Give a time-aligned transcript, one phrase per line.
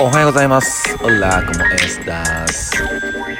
[0.00, 0.96] おはようございます。
[1.02, 2.72] オラコモエスタス。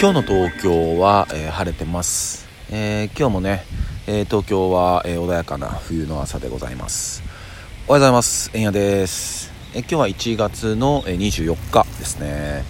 [0.00, 2.46] 今日の東京は、えー晴れてます。
[2.70, 3.64] えー今日もね、
[4.06, 7.24] えー東京は、え穏やかな冬の朝でございます。
[7.88, 8.52] おはようございます。
[8.54, 9.50] えんやです。
[9.74, 12.62] え今日は1月の、え24日ですね。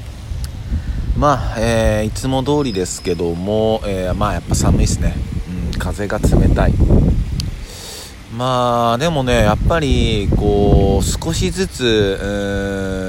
[1.18, 5.14] まあ、えいつも通りですけども、えまあやっぱ寒いですね。
[5.72, 6.72] うん、風が冷たい。
[8.36, 13.03] まあでもねやっぱりこう少しずつうん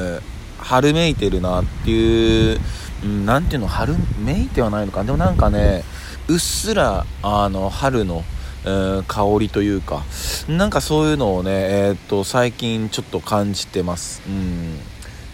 [0.66, 2.60] 春めいてるなっていう、
[3.04, 5.04] うん、なんていうの春めいてはないのか。
[5.04, 5.84] でもなんかね
[6.28, 8.24] うっすらあの春の、うん
[9.08, 10.02] 香りというか
[10.50, 14.24] なんかそういうのをねえーっと最近ちょっと感じてます。
[14.28, 14.80] うん。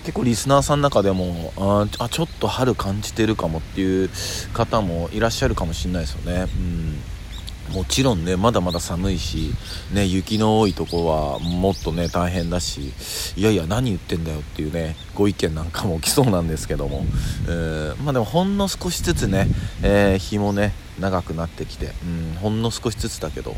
[0.04, 4.10] 結構リスナーさんの中でもああちょっと春感じてるかもっていう
[4.52, 6.48] 方もいらっしゃるかもしれないですよね。
[6.54, 7.00] うん。
[7.74, 9.52] もちろんねまだまだ寒いし、
[9.94, 12.94] ね、雪の多いとこはもっとね大変だし
[13.36, 17.06] いやいや何言ってんだよっていうねご意見なんかも起きそうなんですけども、
[17.48, 19.48] えーまあでもほんの少しずつね、
[19.84, 23.56] えー日もね長くなってきて、うん、ほんの少しずつだけど、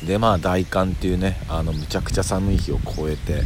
[0.00, 3.42] うん、でまあ大寒っていうねあのむちゃくちゃ寒い日を超えて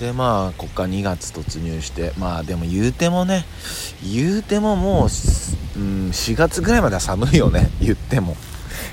[0.00, 3.44] でまあこっから2月突入してまあでも言うてもね
[4.04, 8.36] 言うてももう、うん、4月ぐらいまでは寒いよね言っても。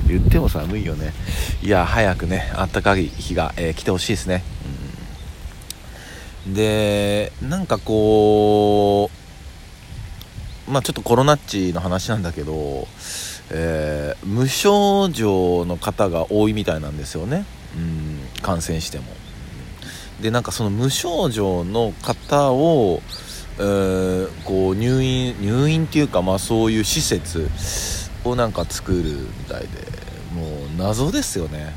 [0.07, 1.13] 言っても寒いよね。
[1.61, 4.43] いや早くねあったかい日が、えー来てほしいですね、
[6.47, 6.53] うん。
[6.53, 9.09] でなんかこ
[10.67, 12.87] うまあちょっとコロナっちの話なんだけど、
[13.51, 19.05] えー無症状の方が多いみたいなんですよね、うん、感染しても。
[20.21, 23.01] でなんかその無症状の方を、
[23.59, 27.49] えーこう入院入院っていうかまあそういう施設
[28.23, 29.67] をなんか作るみたいで
[30.33, 31.75] もう謎ですよね。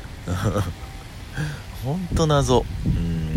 [1.83, 2.65] ほんと謎。
[2.85, 3.27] うん。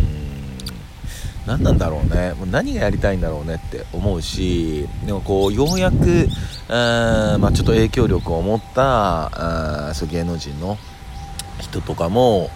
[1.47, 2.35] 何なんだろうね。
[2.35, 6.29] もう何がやりたいんだろうねって思うしでもこうようやく
[6.69, 10.79] あーまあ、ちょっと影響力を持ったあーそう芸能人の
[11.61, 12.51] 人とかも、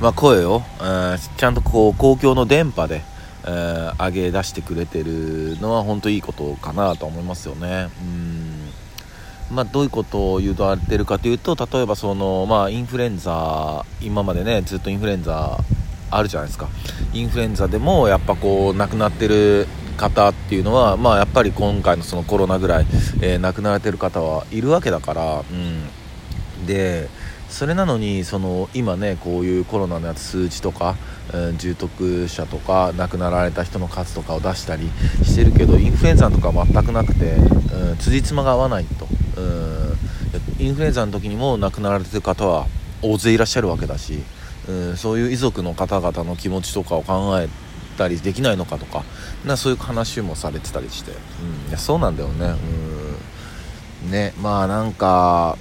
[0.00, 3.02] まあ、声をあちゃんとこう公共の電波で、
[3.44, 7.88] えー上げ出してくれてるのは本当いいことかなと思いますよね。
[8.02, 8.53] うん。
[9.54, 15.58] まあ、どういうことを言われてるかというと例えばその、まあ、インフルエンザ今までねずっとインフルエンザ
[16.10, 16.68] あるじゃないですか。
[17.12, 19.66] インフルエンザでもやっぱこう亡くなってる
[19.96, 22.86] 方っていうのは、まあ、やっぱり今回のそのコロナぐらい、
[23.20, 27.08] えー亡くなられてる方はいるわけだから、うん、で
[27.48, 30.96] それなのにその今ねこういうコロナのやつ数値とか、
[31.32, 34.90] うん重篤者とか亡くなられた人の数とかを出したり
[35.22, 39.06] してるけどインフルエンザとか全くなくて、うん、辻褄が合わないと、
[39.36, 42.66] うん、インフルエンザの時にも亡くなられてる方は
[43.02, 44.22] 大勢いらっしゃるわけだし、
[44.68, 47.48] うん、そういう遺族の方々の気持ちとかを考え
[47.96, 49.04] たりできないのかとか
[49.44, 52.54] なそういう話もされてたりして、うん、いやそうなんだよね、
[54.04, 55.56] うん、ねまあなんか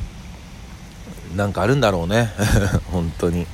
[1.36, 2.30] なんかあるんだろうね。
[2.92, 3.48] 本当に。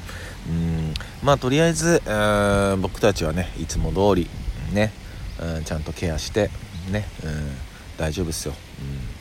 [0.48, 0.94] うん。
[1.24, 4.30] まあとりあえず、うん僕たちはねいつも通り
[4.74, 4.92] ね、
[5.40, 6.50] うんちゃんとケアして
[6.90, 7.58] ね、うん、
[7.98, 9.19] 大丈夫ですよ、うん、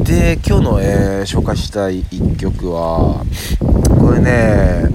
[0.00, 3.24] で今日の、えー紹介したい一曲は
[4.00, 4.88] これね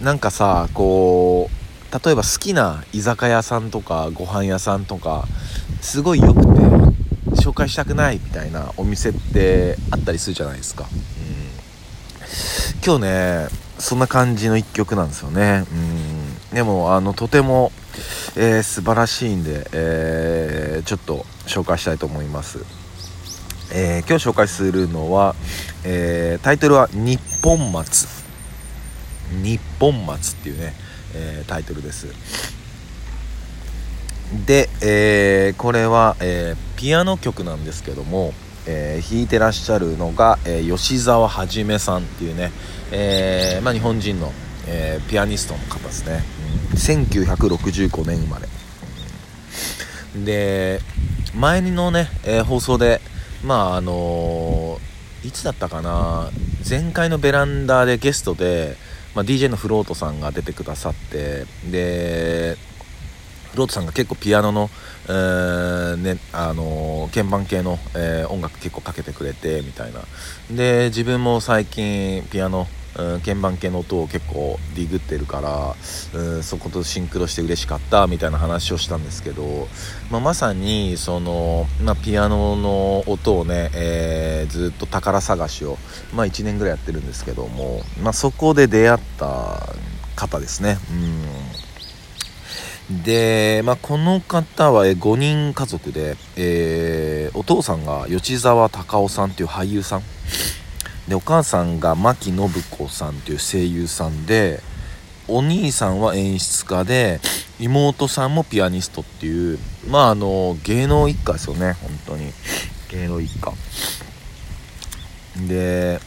[0.00, 5.24] なんかさこう例えば好きな居酒屋さんとかご飯屋さんとか
[5.80, 6.48] すごい良くて
[7.42, 10.98] 紹介したくないみたいなお店ってあったりするじゃないですか、うん、
[12.84, 13.48] 今日ね
[13.78, 15.64] そんな感じの一曲なんですよね、
[16.50, 17.72] うん、でもあのとても、
[18.36, 22.64] えー素晴らしいんで、えーちょっと紹介したいと思います、
[23.72, 25.34] えー今日紹介するのは、
[25.84, 28.08] えータイトルは「日本松」
[29.42, 30.74] 日本松っていうね、
[31.14, 32.08] えータイトルです。
[34.46, 38.32] で、えこれは、えピアノ曲なんですけども、
[38.66, 42.52] え弾いてらっしゃるのが、え吉沢はじめさんっていうね、
[42.92, 44.32] えまあ、日本人の、
[44.66, 46.22] えピアニストの方ですね、
[46.72, 46.78] うん。
[46.78, 48.48] 1965年生まれ、
[50.24, 50.80] で
[51.34, 53.00] 前のね、え放送で
[53.44, 54.78] まああの
[55.24, 56.30] いつだったかな。
[56.68, 58.76] 前回のベランダでゲストで、
[59.14, 62.56] まあ、DJ のフロートさんが出てくださってで
[63.52, 64.70] フロートさんが結構ピアノの、
[65.08, 70.00] えーねあの鍵盤系の、えー音楽結構かけてくれてみたいな。
[70.54, 72.66] で自分も最近ピアノ、
[72.98, 79.68] うん鍵盤系の音を結構ディグってるから、うんそことシンクロして嬉しかったみたいな話をしたんですけど、
[80.10, 85.78] まあ、まさにその、まあ、ピアノの音をね、えーずっと宝探しを、
[86.14, 89.66] まあ、1年ぐらいやってるんですけども、まあ、そこで出会った
[90.16, 90.78] 方ですね。
[90.90, 91.60] うん
[93.04, 100.02] で、まあ、この方は5人家族で、えー、お父さんが吉沢隆夫さんっていう俳優さん
[101.10, 104.60] でお母さんが牧信子さんっていう声優さんで
[105.26, 107.20] お兄さんは演出家で
[107.58, 109.58] 妹さんもピアニストっていう
[109.88, 112.32] まああの芸能一家ですよね本当に。
[112.90, 113.52] 芸能一家。
[115.48, 116.00] で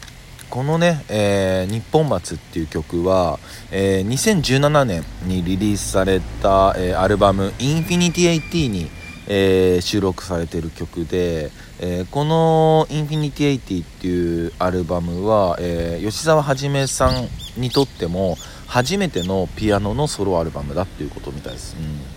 [0.50, 3.40] このね、えー、日本松っていう曲は、
[3.72, 8.90] えー、2017年にリリースされた、えー、アルバム Infinity80 に、
[9.28, 17.28] えー、収録されてる曲で、えー、この Infinity80 っていうアルバムは、えー、吉沢はじめさん
[17.60, 18.38] にとっても
[18.68, 21.76] 初めてのピアノのソロアルバムだっていうことみたいです。
[21.78, 22.14] うん。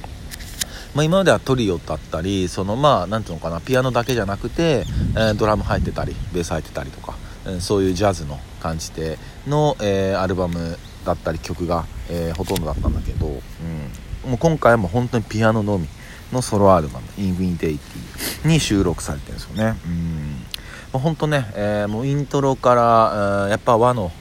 [0.94, 7.14] まあ、今まではトリオだったりそのまあ何ていうのかなピアノだけじゃなくて、え、ドラム入ってたりベース入ってたりとか
[7.60, 15.86] そういうジャズの感じでの、え、アルバムだったり曲が、え、ほとんどだったんだけど、うん、もう今回はもう本当にピアノのみ。
[16.32, 19.76] のソロアルバム「インフィニテイティ」に収録されてるんですよね。
[19.84, 20.44] うん。
[20.92, 24.12] まあ、本当ね、えー、もうイントロから、やっぱ和の、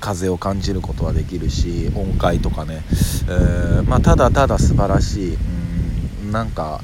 [0.00, 2.82] 風を感じることはできるし音階とかね、
[3.28, 6.80] えー、まあ、ただただ素晴らしい、うん、なんか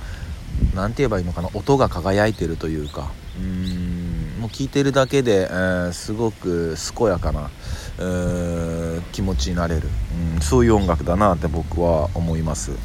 [0.75, 1.49] なんて言えばいいのかな。
[1.55, 3.11] 音が輝いてるというか。
[3.39, 4.41] うん。
[4.41, 7.51] もう聴いてるだけで、えー、すごく健やかな、
[7.99, 9.89] えー、気持ちになれる、
[10.37, 12.73] うん、そういう音楽だなって僕は思います。
[12.73, 12.77] うん、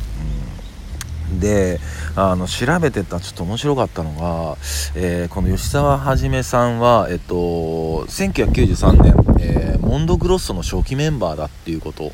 [1.40, 1.80] で
[2.16, 4.58] あの調べてたちょっと面白かったのが、
[4.96, 12.12] えー、この吉沢はじめさんは、えっと、1993年、えー、モンドグロッソの初期メンバーだっていうこと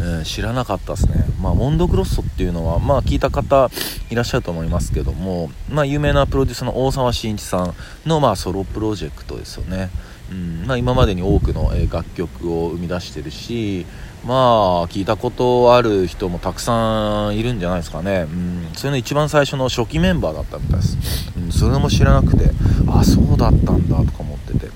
[0.00, 1.24] えー、知らなかったですね。
[1.40, 3.68] まあ、モンドグロッソっていうのは、まあ、聞いた方
[4.10, 7.74] いらっしゃると思いますけども、まあ、有名なプロデューサーの大沢慎一さん
[8.06, 9.90] の、まあ、ソロプロジェクトですよね。
[10.30, 13.86] うんまあ、今までに多くの、楽曲を生み出してるし、
[14.26, 18.26] まあ、聞いたことある人もたくさんいるんじゃないですかね。
[18.30, 21.32] うん、それの一番最初の初期メンバーだったみたいです。
[21.36, 22.50] うん、それも知らなくて、
[22.88, 24.66] あ、そうだったんだとか思ってて。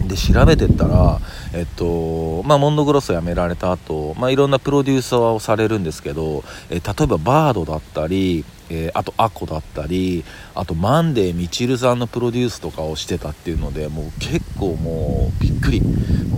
[0.00, 1.20] うん、で、調べてったら、
[1.52, 10.24] えっと、まあ、モンドグロスを辞められた後、まあ、いろんなプロデューサーをされるんですけど、え例えばバードだったり、えー、あとアコだったり
[10.54, 15.82] あとマンデーみちるさんのプロデュースとかをしてたっていうのでもう結構もうびっくり。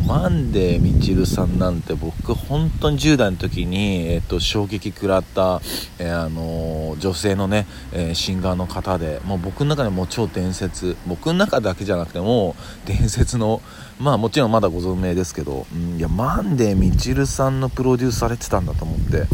[0.07, 5.63] マンデーみちるさんなんて僕本当に10代の時に、えー、と衝撃食らった、
[5.99, 10.99] えー、あの、女性のね、え、シンガーの方でもう僕の中でも超伝説。
[11.07, 12.55] 僕の中だけじゃなくても
[12.85, 13.63] 伝説の
[13.99, 19.25] まあもちろんまだご存命ですけど、うん、いやマンデーみちるさんのプロデュースされてたんだと思って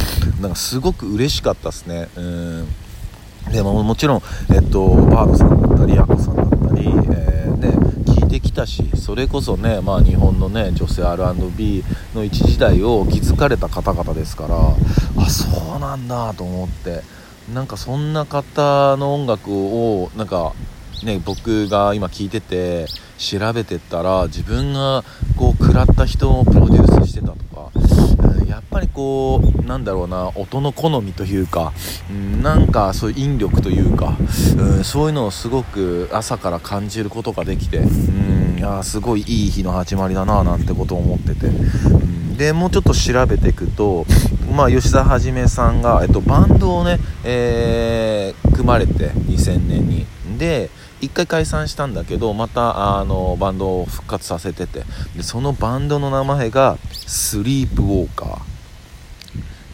[0.41, 2.09] なんかすごく嬉しかったですね。
[2.17, 2.69] うん。
[3.53, 4.23] でももちろん、
[4.55, 7.69] えっと、バードさんだったりヤコさんだったり、えー、ね、
[8.07, 11.85] 聞いてきたしそれこそね、まあ、日本のね女性 R&B
[12.15, 14.57] の一時代を築かれた方々ですから
[15.23, 17.03] あそうなんだと思って
[17.53, 20.53] なんかそんな方の音楽をなんか
[21.05, 22.87] ね僕が今聞いてて
[23.19, 25.03] 調べてったら自分が
[25.37, 27.71] こう食らった人をプロデュースしてたとか
[28.51, 31.73] やっぱりこうなんだろうな音の好みというか、
[32.11, 34.17] うん、なんかそういう引力というか、
[34.59, 44.05] うん、そういうのをすごく朝から感じることができて、うん、いやすごいいい日の始まりだななんてことを思ってて、うん、でもうちょっと調べていくと、
[44.55, 50.07] まあ、吉田はじめさんが、えっと、バンドをね、えー、組まれて2000年に。
[50.39, 54.85] で1回解散したんだけどまたあのバンドを復活させてて。
[55.17, 58.25] でそのバンドの名前がスリープウォーカ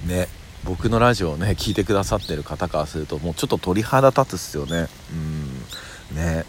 [0.04, 0.08] ー。
[0.08, 0.28] ね
[0.64, 4.88] 僕のラジオをね聞いてくださってる方からするともうちょっと鳥肌立つっすよね。
[6.12, 6.16] うん。
[6.16, 6.44] ね。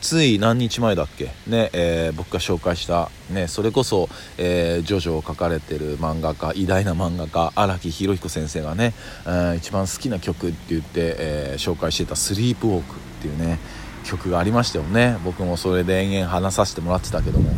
[0.00, 1.26] つい何日前だっけ？
[1.46, 13.60] ね、えー、僕が紹介した、ね、それこそ、えー、ジョジョを描かれてる漫画家偉大な漫画家荒木博彦先生がね、えー、一番好きな曲って言って、え紹介してた「スリープウォーク」っていうね
[14.02, 15.16] 曲がありましたよね。
[15.24, 17.50] 僕もそれで延々話させてもらってたけども。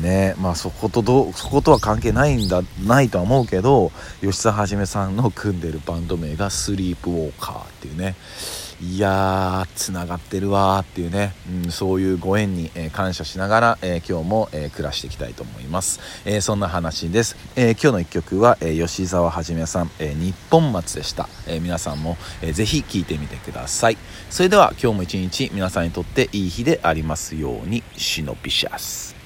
[0.00, 0.34] ね。
[0.38, 8.14] まあそことどそことは関係ないんだないとは思うけど吉沢はじめさんの組んでるバンド名がスリープウォーカーっていうね。
[8.82, 11.34] いやーつながってるわーっていうね、
[11.64, 23.98] うん、そういうご縁に、えー、感謝しながら、えー、今日も、えー、暮らしていきたいと思います、えそんな話です、え今日の一曲は、え吉沢はじめさん、え日本松でした、え皆さんも、えー、ぜひ聴いてみてください。
[24.30, 27.84] それでは今日も一日皆さんにとっていい日でありますように。
[27.96, 29.21] シノピシャス。